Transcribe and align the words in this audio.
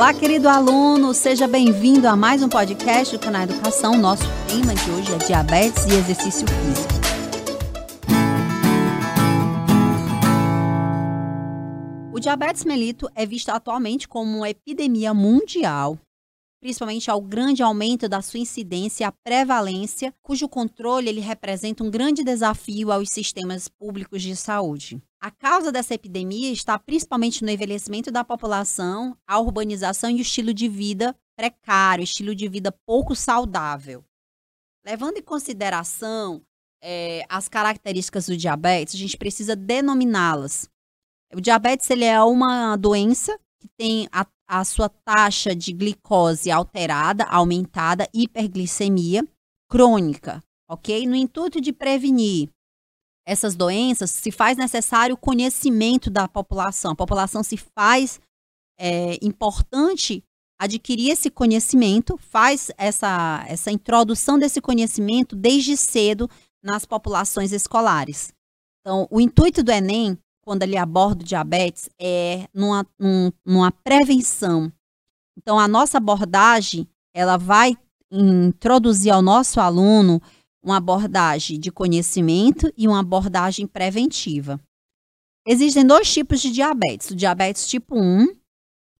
Olá, 0.00 0.14
querido 0.14 0.48
aluno, 0.48 1.12
seja 1.12 1.46
bem-vindo 1.46 2.08
a 2.08 2.16
mais 2.16 2.42
um 2.42 2.48
podcast 2.48 3.14
do 3.14 3.20
canal 3.20 3.42
Educação. 3.42 3.98
Nosso 3.98 4.22
tema 4.48 4.74
de 4.74 4.90
hoje 4.92 5.12
é 5.12 5.18
diabetes 5.18 5.84
e 5.84 5.92
exercício 5.92 6.46
físico. 6.48 6.94
O 12.14 12.18
diabetes 12.18 12.64
mellitus 12.64 13.10
é 13.14 13.26
visto 13.26 13.50
atualmente 13.50 14.08
como 14.08 14.38
uma 14.38 14.48
epidemia 14.48 15.12
mundial, 15.12 15.98
principalmente 16.62 17.10
ao 17.10 17.20
grande 17.20 17.62
aumento 17.62 18.08
da 18.08 18.22
sua 18.22 18.40
incidência 18.40 19.04
e 19.04 19.06
a 19.06 19.12
prevalência, 19.12 20.14
cujo 20.22 20.48
controle 20.48 21.10
ele 21.10 21.20
representa 21.20 21.84
um 21.84 21.90
grande 21.90 22.24
desafio 22.24 22.90
aos 22.90 23.10
sistemas 23.10 23.68
públicos 23.68 24.22
de 24.22 24.34
saúde. 24.34 24.98
A 25.22 25.30
causa 25.30 25.70
dessa 25.70 25.92
epidemia 25.92 26.50
está 26.50 26.78
principalmente 26.78 27.44
no 27.44 27.50
envelhecimento 27.50 28.10
da 28.10 28.24
população, 28.24 29.14
a 29.26 29.38
urbanização 29.38 30.08
e 30.08 30.14
o 30.14 30.22
estilo 30.22 30.54
de 30.54 30.66
vida 30.66 31.14
precário, 31.36 32.02
estilo 32.02 32.34
de 32.34 32.48
vida 32.48 32.72
pouco 32.86 33.14
saudável. 33.14 34.02
Levando 34.82 35.18
em 35.18 35.22
consideração 35.22 36.42
é, 36.82 37.26
as 37.28 37.50
características 37.50 38.26
do 38.26 38.36
diabetes, 38.36 38.94
a 38.94 38.98
gente 38.98 39.18
precisa 39.18 39.54
denominá-las. 39.54 40.70
O 41.34 41.40
diabetes 41.40 41.90
ele 41.90 42.04
é 42.04 42.22
uma 42.22 42.76
doença 42.76 43.38
que 43.60 43.68
tem 43.76 44.08
a, 44.10 44.26
a 44.48 44.64
sua 44.64 44.88
taxa 44.88 45.54
de 45.54 45.70
glicose 45.74 46.50
alterada, 46.50 47.24
aumentada, 47.24 48.08
hiperglicemia 48.14 49.22
crônica, 49.68 50.42
ok? 50.66 51.06
No 51.06 51.14
intuito 51.14 51.60
de 51.60 51.74
prevenir 51.74 52.48
essas 53.26 53.54
doenças, 53.54 54.10
se 54.10 54.30
faz 54.30 54.56
necessário 54.56 55.14
o 55.14 55.18
conhecimento 55.18 56.10
da 56.10 56.26
população. 56.26 56.92
A 56.92 56.96
população 56.96 57.42
se 57.42 57.56
faz 57.56 58.20
é, 58.78 59.18
importante 59.22 60.24
adquirir 60.58 61.10
esse 61.10 61.30
conhecimento, 61.30 62.18
faz 62.18 62.70
essa, 62.76 63.44
essa 63.48 63.70
introdução 63.70 64.38
desse 64.38 64.60
conhecimento 64.60 65.34
desde 65.34 65.76
cedo 65.76 66.28
nas 66.62 66.84
populações 66.84 67.52
escolares. 67.52 68.32
Então, 68.80 69.06
o 69.10 69.20
intuito 69.20 69.62
do 69.62 69.70
Enem, 69.70 70.18
quando 70.42 70.62
ele 70.62 70.76
aborda 70.76 71.22
o 71.22 71.26
diabetes, 71.26 71.88
é 71.98 72.46
numa, 72.52 72.86
numa 73.44 73.70
prevenção. 73.70 74.72
Então, 75.38 75.58
a 75.58 75.66
nossa 75.66 75.98
abordagem, 75.98 76.86
ela 77.14 77.36
vai 77.36 77.76
introduzir 78.10 79.12
ao 79.12 79.22
nosso 79.22 79.60
aluno 79.60 80.20
uma 80.62 80.76
abordagem 80.76 81.58
de 81.58 81.70
conhecimento 81.70 82.72
e 82.76 82.86
uma 82.86 83.00
abordagem 83.00 83.66
preventiva. 83.66 84.60
Existem 85.46 85.86
dois 85.86 86.12
tipos 86.12 86.40
de 86.40 86.50
diabetes: 86.50 87.10
o 87.10 87.16
diabetes 87.16 87.66
tipo 87.66 87.98
1, 87.98 88.28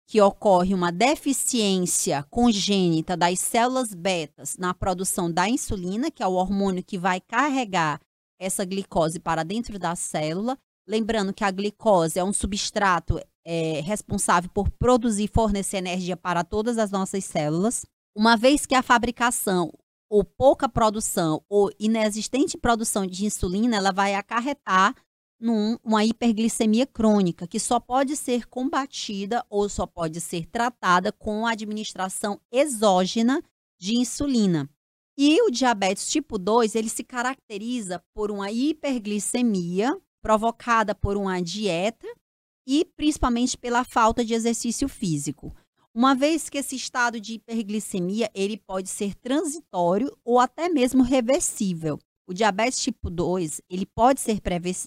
que 0.09 0.21
ocorre 0.21 0.75
uma 0.75 0.91
deficiência 0.91 2.25
congênita 2.31 3.17
das 3.17 3.39
células 3.39 3.95
betas 3.95 4.57
na 4.57 4.75
produção 4.75 5.31
da 5.31 5.49
insulina, 5.49 6.11
que 6.11 6.23
é 6.23 6.27
o 6.27 6.33
hormônio 6.33 6.83
que 6.83 6.99
vai 6.99 7.21
carregar 7.21 8.01
essa 8.41 8.65
glicose 8.65 9.21
para 9.21 9.45
dentro 9.45 9.79
da 9.79 9.95
célula. 9.95 10.59
Lembrando 10.89 11.33
que 11.33 11.45
a 11.45 11.51
glicose 11.51 12.19
é 12.19 12.25
um 12.25 12.33
substrato 12.33 13.21
é, 13.45 13.81
responsável 13.83 14.51
por 14.53 14.69
produzir 14.71 15.25
e 15.25 15.29
fornecer 15.33 15.77
energia 15.77 16.17
para 16.17 16.43
todas 16.43 16.79
as 16.79 16.91
nossas 16.91 17.25
células. 17.25 17.87
Uma 18.17 18.37
vez 18.37 18.67
que 18.67 18.75
a 18.75 18.83
fabricação 18.83 19.73
ou 20.11 20.25
pouca 20.25 20.69
produção 20.69 21.43
ou 21.49 21.71
inexistente 21.79 22.59
produção 22.59 23.07
de 23.07 23.25
insulina, 23.25 23.77
ela 23.77 23.93
vai 23.93 24.15
acarretar 24.15 24.95
numa 25.41 26.05
hiperglicemia 26.05 26.87
crônica, 26.87 27.47
que 27.47 27.59
só 27.59 27.81
pode 27.81 28.17
ser 28.17 28.47
combatida 28.47 29.47
ou 29.49 29.69
só 29.69 29.87
pode 29.87 30.21
ser 30.21 30.45
tratada 30.47 31.13
com 31.13 31.47
a 31.47 31.53
administração 31.53 32.39
exógena 32.53 33.43
de 33.81 33.97
insulina. 33.97 34.69
E 35.17 35.41
o 35.43 35.51
diabetes 35.51 36.11
tipo 36.11 36.39
2, 36.39 36.75
ele 36.75 36.89
se 36.89 37.05
caracteriza 37.05 38.03
por 38.13 38.31
uma 38.31 38.51
hiperglicemia 38.51 39.97
provocada 40.23 40.95
por 40.95 41.17
uma 41.17 41.41
dieta 41.41 42.07
e 42.67 42.85
principalmente 42.85 43.57
pela 43.57 43.85
falta 43.85 44.25
de 44.25 44.35
exercício 44.35 44.89
físico. 44.89 45.55
Uma 45.95 46.15
vez 46.15 46.49
que 46.49 46.59
esse 46.59 46.77
estado 46.77 47.21
de 47.21 47.35
hiperglicemia 47.35 48.31
ele 48.33 48.57
pode 48.57 48.89
ser 48.89 49.15
transitório 49.17 50.17
ou 50.25 50.39
até 50.39 50.69
mesmo 50.69 51.03
reversível. 51.03 51.99
O 52.29 52.33
diabetes 52.33 52.81
tipo 52.81 53.11
2, 53.11 53.61
ele 53.69 53.85
pode 53.85 54.21
ser 54.21 54.41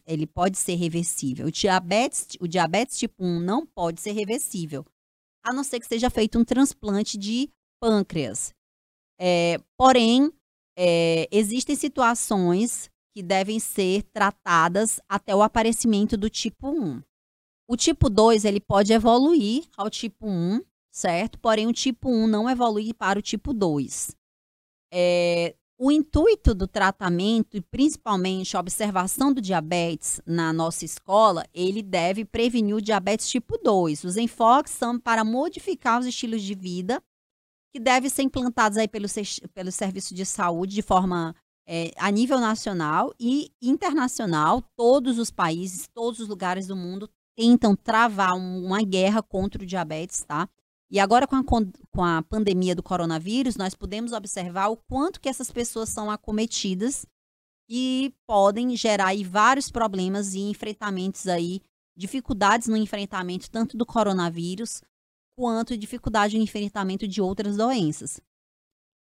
ele 0.05 0.25
pode 0.25 0.57
ser 0.57 0.75
reversível. 0.75 1.47
O 1.47 1.51
diabetes, 1.51 2.27
o 2.39 2.47
diabetes 2.47 2.97
tipo 2.97 3.21
1 3.25 3.39
não 3.41 3.65
pode 3.65 3.99
ser 3.99 4.13
reversível, 4.13 4.85
a 5.43 5.51
não 5.51 5.61
ser 5.61 5.81
que 5.81 5.87
seja 5.87 6.09
feito 6.09 6.39
um 6.39 6.45
transplante 6.45 7.17
de 7.17 7.49
pâncreas. 7.81 8.53
É, 9.19 9.59
porém, 9.77 10.31
é, 10.77 11.27
existem 11.31 11.75
situações 11.75 12.89
que 13.13 13.21
devem 13.21 13.59
ser 13.59 14.03
tratadas 14.03 15.01
até 15.07 15.35
o 15.35 15.43
aparecimento 15.43 16.15
do 16.15 16.29
tipo 16.29 16.69
1. 16.69 17.03
O 17.67 17.75
tipo 17.75 18.09
2 18.09 18.45
ele 18.45 18.61
pode 18.61 18.93
evoluir 18.93 19.65
ao 19.77 19.89
tipo 19.89 20.27
1 20.27 20.61
certo? 20.93 21.39
Porém, 21.39 21.65
o 21.65 21.73
tipo 21.73 22.09
1 22.09 22.27
não 22.27 22.49
evolui 22.49 22.93
para 22.93 23.17
o 23.17 23.21
tipo 23.21 23.51
2. 23.51 24.15
É, 24.93 25.55
o 25.77 25.91
intuito 25.91 26.53
do 26.53 26.67
tratamento, 26.67 27.57
e 27.57 27.61
principalmente 27.61 28.55
a 28.55 28.59
observação 28.59 29.33
do 29.33 29.41
diabetes 29.41 30.21
na 30.25 30.53
nossa 30.53 30.85
escola, 30.85 31.45
ele 31.51 31.81
deve 31.81 32.23
prevenir 32.23 32.75
o 32.75 32.81
diabetes 32.81 33.27
tipo 33.27 33.57
2. 33.57 34.03
Os 34.03 34.15
enfoques 34.15 34.71
são 34.71 34.99
para 34.99 35.25
modificar 35.25 35.99
os 35.99 36.05
estilos 36.05 36.43
de 36.43 36.53
vida 36.53 37.03
que 37.73 37.79
devem 37.79 38.07
ser 38.07 38.21
implantados 38.21 38.77
aí 38.77 38.87
pelo, 38.87 39.07
pelo 39.51 39.71
serviço 39.71 40.13
de 40.13 40.27
saúde 40.27 40.75
de 40.75 40.83
forma 40.83 41.35
é, 41.67 41.91
a 41.97 42.11
nível 42.11 42.39
nacional 42.39 43.11
e 43.19 43.51
internacional. 43.59 44.61
Todos 44.77 45.17
os 45.17 45.31
países, 45.31 45.87
todos 45.91 46.19
os 46.19 46.27
lugares 46.27 46.67
do 46.67 46.75
mundo 46.75 47.09
tentam 47.35 47.75
travar 47.75 48.35
uma 48.35 48.83
guerra 48.83 49.23
contra 49.23 49.63
o 49.63 49.65
diabetes, 49.65 50.23
tá? 50.23 50.47
E 50.93 50.99
agora 50.99 51.25
com 51.25 51.35
a, 51.37 51.43
com 51.43 52.03
a 52.03 52.21
pandemia 52.21 52.75
do 52.75 52.83
coronavírus, 52.83 53.55
nós 53.55 53.73
podemos 53.73 54.11
observar 54.11 54.67
o 54.67 54.77
quanto 54.77 55.19
que 55.19 55.27
essas 55.27 55.49
pessoas 55.49 55.89
são 55.89 56.11
acometidas 56.11 57.03
e 57.67 58.13
podem 58.27 58.75
gerar 58.77 59.07
aí 59.07 59.23
vários 59.23 59.71
problemas 59.71 60.35
e 60.35 60.41
enfrentamentos 60.41 61.27
aí, 61.27 61.61
dificuldades 61.97 62.67
no 62.67 62.77
enfrentamento 62.77 63.49
tanto 63.49 63.75
do 63.75 63.87
coronavírus 63.87 64.83
quanto 65.35 65.75
dificuldade 65.75 66.37
no 66.37 66.43
enfrentamento 66.43 67.07
de 67.07 67.19
outras 67.19 67.57
doenças. 67.57 68.21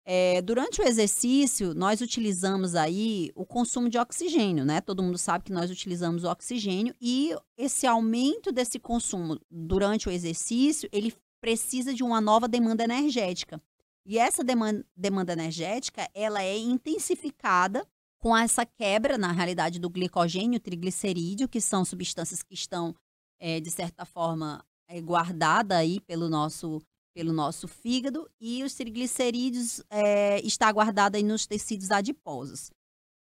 É, 0.04 0.42
durante 0.42 0.80
o 0.80 0.84
exercício, 0.84 1.72
nós 1.72 2.00
utilizamos 2.00 2.74
aí 2.74 3.30
o 3.36 3.46
consumo 3.46 3.88
de 3.88 3.96
oxigênio, 3.96 4.64
né? 4.64 4.80
Todo 4.80 5.04
mundo 5.04 5.18
sabe 5.18 5.44
que 5.44 5.52
nós 5.52 5.70
utilizamos 5.70 6.24
o 6.24 6.28
oxigênio 6.28 6.96
e 7.00 7.32
esse 7.56 7.86
aumento 7.86 8.50
desse 8.50 8.80
consumo 8.80 9.38
durante 9.48 10.08
o 10.08 10.12
exercício, 10.12 10.88
ele 10.90 11.14
precisa 11.40 11.94
de 11.94 12.02
uma 12.02 12.20
nova 12.20 12.48
demanda 12.48 12.84
energética. 12.84 13.60
E 14.04 14.18
essa 14.18 14.44
demanda, 14.44 14.84
demanda 14.96 15.32
energética, 15.32 16.08
ela 16.14 16.42
é 16.42 16.56
intensificada 16.56 17.86
com 18.18 18.36
essa 18.36 18.64
quebra, 18.64 19.18
na 19.18 19.32
realidade, 19.32 19.78
do 19.78 19.90
glicogênio, 19.90 20.60
triglicerídeo, 20.60 21.48
que 21.48 21.60
são 21.60 21.84
substâncias 21.84 22.42
que 22.42 22.54
estão, 22.54 22.94
é, 23.38 23.60
de 23.60 23.70
certa 23.70 24.04
forma, 24.04 24.64
é, 24.88 25.00
guardadas 25.00 25.78
aí 25.78 26.00
pelo 26.00 26.28
nosso, 26.28 26.80
pelo 27.12 27.32
nosso 27.32 27.68
fígado, 27.68 28.28
e 28.40 28.62
os 28.62 28.74
triglicerídeos 28.74 29.82
é, 29.90 30.40
está 30.40 30.70
guardado 30.70 31.16
aí 31.16 31.22
nos 31.22 31.46
tecidos 31.46 31.90
adiposos. 31.90 32.70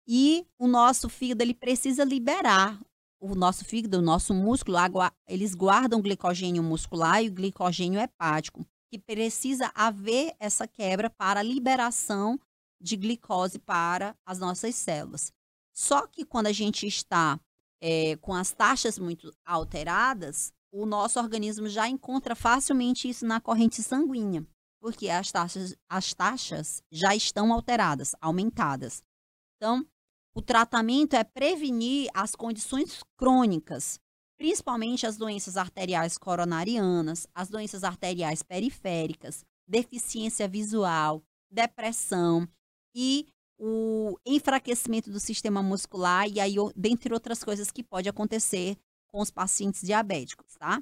E 0.08 0.46
o 0.58 0.68
nosso 0.68 1.08
fígado 1.08 1.44
ele 1.44 1.54
precisa 1.54 2.04
liberar 2.04 2.80
o 3.20 3.36
nosso 3.36 3.66
fígado, 3.66 4.00
o 4.00 4.02
nosso 4.02 4.34
músculo, 4.34 4.78
eles 5.28 5.54
guardam 5.54 6.02
glicogênio 6.02 6.64
muscular 6.64 7.24
e 7.24 7.30
o 7.30 7.34
glicogênio 7.34 8.00
hepático, 8.00 8.66
que 8.90 8.98
precisa 8.98 9.72
haver 9.76 10.34
essa 10.40 10.68
quebra 10.68 11.10
para 11.10 11.42
a 11.42 11.44
liberação 11.44 12.40
de 12.82 12.96
glicose 12.96 13.60
para 13.60 14.16
as 14.26 14.40
nossas 14.40 14.76
células. 14.76 15.34
Só 15.74 16.08
que 16.08 16.26
quando 16.26 16.48
a 16.48 16.52
gente 16.52 16.88
está 16.88 17.40
é, 17.82 18.16
com 18.18 18.34
as 18.34 18.52
taxas 18.52 18.98
muito 18.98 19.32
alteradas, 19.46 20.54
o 20.72 20.86
nosso 20.86 21.20
organismo 21.20 21.68
já 21.68 21.88
encontra 21.88 22.36
facilmente 22.36 23.10
isso 23.10 23.26
na 23.26 23.42
corrente 23.42 23.82
sanguínea, 23.82 24.46
porque 24.80 25.10
as 25.10 25.32
taxas, 25.32 25.76
as 25.90 26.14
taxas 26.14 26.84
já 26.92 27.16
estão 27.16 27.52
alteradas, 27.54 28.16
aumentadas. 28.22 29.04
Então, 29.58 29.86
o 30.34 30.42
tratamento 30.42 31.16
é 31.16 31.24
prevenir 31.24 32.10
as 32.14 32.36
condições 32.36 33.04
crônicas, 33.18 34.00
principalmente 34.38 35.06
as 35.06 35.18
doenças 35.18 35.58
arteriais 35.58 36.18
coronarianas, 36.18 37.28
as 37.34 37.50
doenças 37.50 37.84
arteriais 37.84 38.42
periféricas, 38.42 39.44
deficiência 39.68 40.48
visual, 40.48 41.24
depressão 41.52 42.48
e 42.96 43.28
o 43.58 44.18
enfraquecimento 44.26 45.12
do 45.12 45.20
sistema 45.20 45.62
muscular 45.62 46.28
e 46.30 46.40
aí 46.40 46.56
dentre 46.76 47.14
outras 47.14 47.44
coisas 47.44 47.70
que 47.70 47.84
pode 47.84 48.08
acontecer 48.08 48.78
com 49.08 49.20
os 49.20 49.30
pacientes 49.30 49.82
diabéticos, 49.82 50.56
tá? 50.56 50.82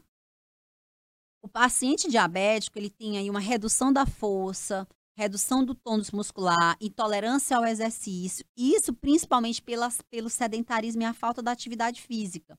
O 1.42 1.48
paciente 1.48 2.10
diabético, 2.10 2.78
ele 2.78 2.90
tem 2.90 3.18
aí 3.18 3.30
uma 3.30 3.40
redução 3.40 3.92
da 3.92 4.06
força, 4.06 4.88
redução 5.18 5.66
do 5.66 5.74
tônus 5.74 6.12
muscular, 6.12 6.78
intolerância 6.80 7.58
ao 7.58 7.66
exercício, 7.66 8.46
isso 8.56 8.94
principalmente 8.94 9.60
pelas, 9.64 10.00
pelo 10.12 10.30
sedentarismo 10.30 11.02
e 11.02 11.06
a 11.06 11.14
falta 11.14 11.42
da 11.42 11.52
atividade 11.52 12.04
física. 12.04 12.56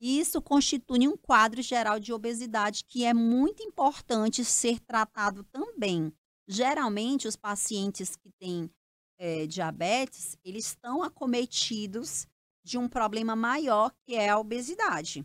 Isso 0.00 0.42
constitui 0.42 1.06
um 1.06 1.16
quadro 1.16 1.62
geral 1.62 2.00
de 2.00 2.12
obesidade 2.12 2.84
que 2.88 3.04
é 3.04 3.14
muito 3.14 3.62
importante 3.62 4.44
ser 4.44 4.80
tratado 4.80 5.44
também. 5.44 6.12
Geralmente, 6.48 7.28
os 7.28 7.36
pacientes 7.36 8.16
que 8.16 8.30
têm 8.40 8.68
é, 9.16 9.46
diabetes, 9.46 10.36
eles 10.44 10.66
estão 10.66 11.04
acometidos 11.04 12.26
de 12.64 12.76
um 12.76 12.88
problema 12.88 13.36
maior 13.36 13.92
que 14.04 14.16
é 14.16 14.30
a 14.30 14.38
obesidade. 14.38 15.24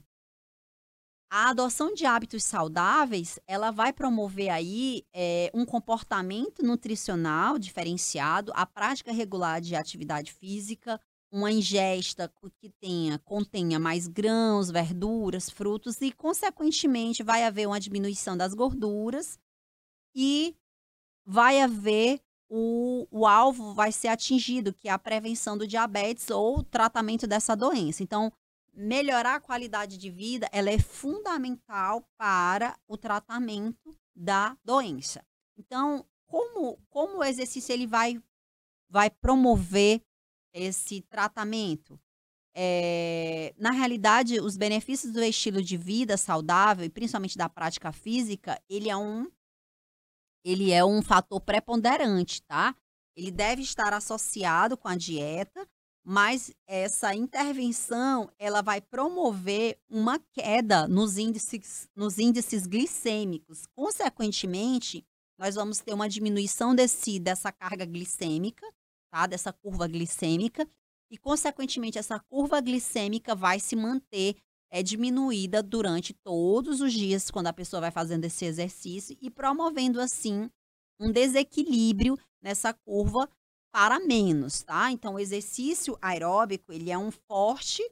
A 1.37 1.49
adoção 1.49 1.93
de 1.93 2.05
hábitos 2.05 2.45
saudáveis, 2.45 3.37
ela 3.45 3.69
vai 3.69 3.91
promover 3.91 4.47
aí 4.47 5.03
é, 5.13 5.51
um 5.53 5.65
comportamento 5.65 6.63
nutricional 6.63 7.59
diferenciado, 7.59 8.53
a 8.55 8.65
prática 8.65 9.11
regular 9.11 9.59
de 9.59 9.75
atividade 9.75 10.31
física, 10.31 10.97
uma 11.29 11.51
ingesta 11.51 12.31
que 12.57 12.69
tenha, 12.79 13.19
contenha 13.19 13.77
mais 13.77 14.07
grãos, 14.07 14.71
verduras, 14.71 15.49
frutos 15.49 15.99
e, 15.99 16.09
consequentemente, 16.13 17.21
vai 17.21 17.43
haver 17.43 17.67
uma 17.67 17.81
diminuição 17.81 18.37
das 18.37 18.53
gorduras 18.53 19.37
e 20.15 20.55
vai 21.25 21.59
haver 21.59 22.21
o, 22.49 23.05
o 23.11 23.27
alvo 23.27 23.73
vai 23.73 23.91
ser 23.91 24.07
atingido, 24.07 24.73
que 24.73 24.87
é 24.87 24.91
a 24.91 24.97
prevenção 24.97 25.57
do 25.57 25.67
diabetes 25.67 26.29
ou 26.29 26.63
tratamento 26.63 27.27
dessa 27.27 27.57
doença. 27.57 28.01
Então, 28.01 28.31
melhorar 28.75 29.35
a 29.35 29.39
qualidade 29.39 29.97
de 29.97 30.09
vida, 30.09 30.49
ela 30.51 30.69
é 30.69 30.79
fundamental 30.79 32.07
para 32.17 32.77
o 32.87 32.97
tratamento 32.97 33.97
da 34.15 34.57
doença. 34.63 35.25
Então, 35.57 36.05
como, 36.27 36.77
como 36.89 37.19
o 37.19 37.23
exercício 37.23 37.71
ele 37.71 37.87
vai, 37.87 38.21
vai 38.89 39.09
promover 39.09 40.01
esse 40.53 41.01
tratamento? 41.01 41.99
É, 42.57 43.53
na 43.57 43.71
realidade, 43.71 44.39
os 44.39 44.55
benefícios 44.55 45.11
do 45.11 45.21
estilo 45.21 45.61
de 45.61 45.75
vida 45.75 46.15
saudável, 46.15 46.85
e 46.85 46.89
principalmente 46.89 47.37
da 47.37 47.49
prática 47.49 47.91
física, 47.91 48.61
ele 48.69 48.89
é 48.89 48.95
um, 48.95 49.29
ele 50.43 50.71
é 50.71 50.83
um 50.83 51.01
fator 51.01 51.41
preponderante, 51.41 52.41
tá? 52.43 52.75
Ele 53.15 53.31
deve 53.31 53.61
estar 53.61 53.93
associado 53.93 54.77
com 54.77 54.87
a 54.87 54.95
dieta, 54.95 55.67
mas 56.05 56.53
essa 56.67 57.15
intervenção 57.15 58.29
ela 58.37 58.61
vai 58.61 58.79
promover 58.79 59.79
uma 59.89 60.19
queda 60.33 60.87
nos 60.87 61.17
índices, 61.17 61.89
nos 61.95 62.19
índices 62.19 62.67
glicêmicos. 62.67 63.65
Consequentemente, 63.75 65.03
nós 65.35 65.55
vamos 65.55 65.79
ter 65.79 65.95
uma 65.95 66.07
diminuição 66.07 66.75
desse, 66.75 67.19
dessa 67.19 67.51
carga 67.51 67.85
glicêmica, 67.85 68.65
tá? 69.11 69.25
dessa 69.25 69.51
curva 69.51 69.87
glicêmica, 69.87 70.69
e, 71.09 71.17
consequentemente, 71.17 71.97
essa 71.97 72.19
curva 72.19 72.61
glicêmica 72.61 73.33
vai 73.33 73.59
se 73.59 73.75
manter 73.75 74.35
é, 74.69 74.83
diminuída 74.83 75.63
durante 75.63 76.13
todos 76.13 76.81
os 76.81 76.93
dias, 76.93 77.31
quando 77.31 77.47
a 77.47 77.53
pessoa 77.53 77.81
vai 77.81 77.91
fazendo 77.91 78.25
esse 78.25 78.45
exercício, 78.45 79.17
e 79.19 79.29
promovendo, 79.31 79.99
assim, 79.99 80.49
um 80.99 81.11
desequilíbrio 81.11 82.17
nessa 82.41 82.73
curva 82.73 83.27
para 83.75 83.99
menos, 83.99 84.63
tá? 84.63 84.89
Então, 84.89 85.15
o 85.15 85.19
exercício 85.19 85.97
aeróbico, 86.01 86.71
ele 86.71 86.89
é 86.89 86.97
um 86.97 87.11
forte, 87.11 87.83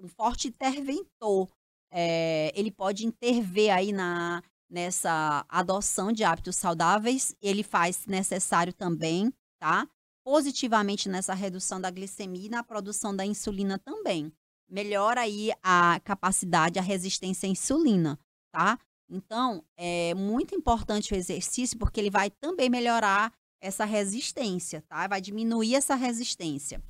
um 0.00 0.08
forte 0.08 0.48
interventor. 0.48 1.46
É, 1.92 2.50
ele 2.58 2.70
pode 2.70 3.06
intervir 3.06 3.70
aí 3.70 3.92
na, 3.92 4.42
nessa 4.70 5.44
adoção 5.46 6.10
de 6.10 6.24
hábitos 6.24 6.56
saudáveis. 6.56 7.36
Ele 7.42 7.62
faz 7.62 8.06
necessário 8.06 8.72
também, 8.72 9.30
tá? 9.60 9.86
Positivamente 10.24 11.06
nessa 11.06 11.34
redução 11.34 11.78
da 11.78 11.90
glicemia 11.90 12.46
e 12.46 12.48
na 12.48 12.64
produção 12.64 13.14
da 13.14 13.26
insulina 13.26 13.78
também. 13.78 14.32
Melhora 14.70 15.20
aí 15.20 15.52
a 15.62 16.00
capacidade, 16.00 16.78
a 16.78 16.82
resistência 16.82 17.46
à 17.46 17.50
insulina, 17.50 18.18
tá? 18.50 18.78
Então, 19.06 19.62
é 19.76 20.14
muito 20.14 20.54
importante 20.54 21.12
o 21.12 21.16
exercício 21.16 21.78
porque 21.78 22.00
ele 22.00 22.10
vai 22.10 22.30
também 22.30 22.70
melhorar 22.70 23.30
essa 23.60 23.84
resistência, 23.84 24.82
tá? 24.82 25.06
Vai 25.06 25.20
diminuir 25.20 25.74
essa 25.74 25.94
resistência. 25.94 26.82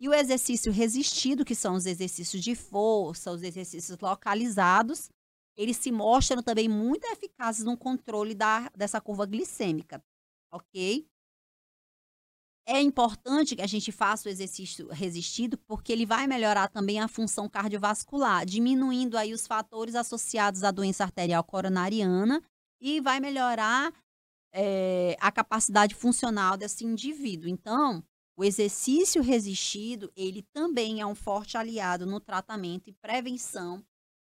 E 0.00 0.08
o 0.08 0.14
exercício 0.14 0.72
resistido, 0.72 1.44
que 1.44 1.54
são 1.54 1.74
os 1.74 1.86
exercícios 1.86 2.42
de 2.42 2.54
força, 2.54 3.30
os 3.30 3.42
exercícios 3.42 3.98
localizados, 4.00 5.08
eles 5.56 5.76
se 5.76 5.92
mostram 5.92 6.42
também 6.42 6.68
muito 6.68 7.06
eficazes 7.06 7.64
no 7.64 7.76
controle 7.76 8.34
da, 8.34 8.68
dessa 8.76 9.00
curva 9.00 9.24
glicêmica, 9.24 10.02
ok? 10.52 11.06
É 12.66 12.80
importante 12.80 13.54
que 13.54 13.62
a 13.62 13.66
gente 13.66 13.92
faça 13.92 14.26
o 14.26 14.32
exercício 14.32 14.88
resistido, 14.88 15.58
porque 15.58 15.92
ele 15.92 16.06
vai 16.06 16.26
melhorar 16.26 16.68
também 16.68 16.98
a 16.98 17.06
função 17.06 17.46
cardiovascular, 17.46 18.46
diminuindo 18.46 19.18
aí 19.18 19.34
os 19.34 19.46
fatores 19.46 19.94
associados 19.94 20.64
à 20.64 20.70
doença 20.70 21.04
arterial 21.04 21.44
coronariana 21.44 22.42
e 22.80 23.00
vai 23.02 23.20
melhorar 23.20 23.92
é, 24.54 25.16
a 25.20 25.32
capacidade 25.32 25.94
funcional 25.94 26.56
desse 26.56 26.84
indivíduo. 26.84 27.48
Então, 27.48 28.04
o 28.36 28.44
exercício 28.44 29.20
resistido, 29.20 30.12
ele 30.14 30.42
também 30.52 31.00
é 31.00 31.06
um 31.06 31.14
forte 31.14 31.58
aliado 31.58 32.06
no 32.06 32.20
tratamento 32.20 32.88
e 32.88 32.92
prevenção 32.92 33.84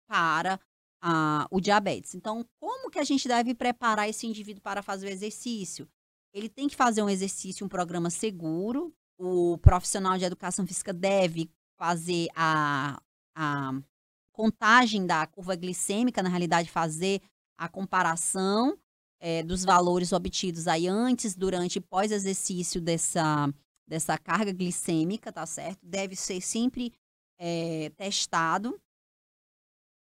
para 0.08 0.60
o 1.50 1.60
diabetes. 1.60 2.14
Então, 2.14 2.46
como 2.60 2.88
que 2.88 3.00
a 3.00 3.04
gente 3.04 3.26
deve 3.26 3.54
preparar 3.54 4.08
esse 4.08 4.24
indivíduo 4.24 4.62
para 4.62 4.82
fazer 4.82 5.06
o 5.06 5.10
exercício? 5.10 5.88
Ele 6.32 6.48
tem 6.48 6.68
que 6.68 6.76
fazer 6.76 7.02
um 7.02 7.10
exercício, 7.10 7.66
um 7.66 7.68
programa 7.68 8.08
seguro. 8.08 8.94
O 9.18 9.58
profissional 9.58 10.16
de 10.16 10.24
educação 10.24 10.64
física 10.64 10.92
deve 10.92 11.50
fazer 11.76 12.28
a, 12.36 13.02
a 13.36 13.72
contagem 14.32 15.04
da 15.04 15.26
curva 15.26 15.56
glicêmica, 15.56 16.22
na 16.22 16.28
realidade, 16.28 16.70
fazer 16.70 17.20
a 17.58 17.68
comparação 17.68 18.78
é, 19.22 19.40
dos 19.40 19.64
valores 19.64 20.12
obtidos 20.12 20.66
aí 20.66 20.88
antes, 20.88 21.36
durante 21.36 21.76
e 21.76 21.80
pós-exercício 21.80 22.80
dessa, 22.80 23.48
dessa 23.86 24.18
carga 24.18 24.52
glicêmica, 24.52 25.30
tá 25.30 25.46
certo? 25.46 25.78
Deve 25.80 26.16
ser 26.16 26.40
sempre 26.40 26.92
é, 27.38 27.92
testado. 27.96 28.80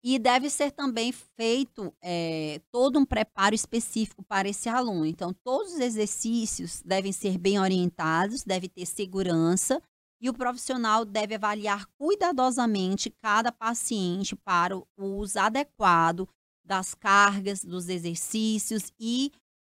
E 0.04 0.18
deve 0.18 0.50
ser 0.50 0.70
também 0.70 1.12
feito 1.12 1.92
é, 2.00 2.60
todo 2.70 2.98
um 2.98 3.06
preparo 3.06 3.54
específico 3.54 4.22
para 4.22 4.48
esse 4.48 4.68
aluno. 4.68 5.06
Então, 5.06 5.32
todos 5.32 5.72
os 5.72 5.80
exercícios 5.80 6.82
devem 6.84 7.10
ser 7.10 7.38
bem 7.38 7.58
orientados, 7.58 8.44
deve 8.44 8.68
ter 8.68 8.84
segurança 8.84 9.82
e 10.20 10.28
o 10.28 10.34
profissional 10.34 11.04
deve 11.06 11.34
avaliar 11.34 11.86
cuidadosamente 11.98 13.10
cada 13.10 13.50
paciente 13.50 14.36
para 14.36 14.76
o 14.76 14.86
uso 14.98 15.38
adequado 15.40 16.28
das 16.66 16.94
cargas, 16.94 17.64
dos 17.64 17.88
exercícios 17.88 18.92
e 18.98 19.32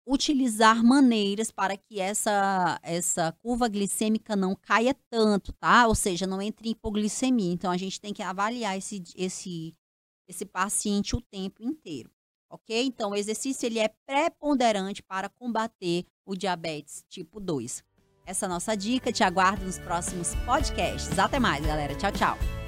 utilizar 0.07 0.83
maneiras 0.83 1.51
para 1.51 1.77
que 1.77 1.99
essa, 1.99 2.79
essa 2.81 3.31
curva 3.33 3.67
glicêmica 3.67 4.35
não 4.35 4.55
caia 4.55 4.95
tanto, 5.09 5.53
tá? 5.53 5.87
Ou 5.87 5.93
seja, 5.93 6.25
não 6.25 6.41
entre 6.41 6.67
em 6.67 6.71
hipoglicemia. 6.71 7.53
Então, 7.53 7.69
a 7.69 7.77
gente 7.77 8.01
tem 8.01 8.11
que 8.11 8.23
avaliar 8.23 8.75
esse, 8.75 9.03
esse, 9.15 9.75
esse 10.27 10.45
paciente 10.45 11.15
o 11.15 11.21
tempo 11.21 11.61
inteiro, 11.61 12.09
ok? 12.49 12.83
Então, 12.83 13.11
o 13.11 13.15
exercício 13.15 13.67
ele 13.67 13.77
é 13.77 13.87
preponderante 14.07 15.03
para 15.03 15.29
combater 15.29 16.05
o 16.25 16.35
diabetes 16.35 17.05
tipo 17.07 17.39
2. 17.39 17.83
Essa 18.25 18.45
é 18.45 18.47
a 18.47 18.49
nossa 18.49 18.75
dica, 18.75 19.11
te 19.11 19.23
aguardo 19.23 19.65
nos 19.65 19.77
próximos 19.79 20.33
podcasts. 20.45 21.17
Até 21.17 21.39
mais, 21.39 21.65
galera. 21.65 21.95
Tchau, 21.95 22.11
tchau. 22.11 22.58